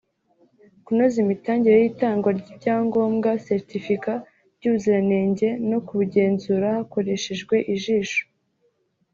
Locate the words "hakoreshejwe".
6.77-7.55